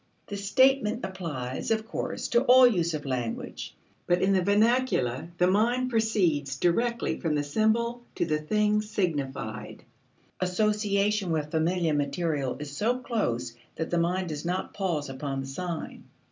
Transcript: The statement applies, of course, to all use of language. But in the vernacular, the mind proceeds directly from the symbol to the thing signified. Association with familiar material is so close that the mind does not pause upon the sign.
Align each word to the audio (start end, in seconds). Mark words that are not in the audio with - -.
The 0.25 0.35
statement 0.35 1.05
applies, 1.05 1.69
of 1.69 1.87
course, 1.87 2.27
to 2.29 2.41
all 2.45 2.65
use 2.65 2.95
of 2.95 3.05
language. 3.05 3.75
But 4.07 4.23
in 4.23 4.33
the 4.33 4.41
vernacular, 4.41 5.29
the 5.37 5.45
mind 5.45 5.91
proceeds 5.91 6.57
directly 6.57 7.19
from 7.19 7.35
the 7.35 7.43
symbol 7.43 8.01
to 8.15 8.25
the 8.25 8.39
thing 8.39 8.81
signified. 8.81 9.83
Association 10.39 11.29
with 11.29 11.51
familiar 11.51 11.93
material 11.93 12.55
is 12.57 12.75
so 12.75 12.97
close 12.97 13.53
that 13.75 13.91
the 13.91 13.99
mind 13.99 14.29
does 14.29 14.43
not 14.43 14.73
pause 14.73 15.07
upon 15.07 15.39
the 15.41 15.45
sign. 15.45 16.05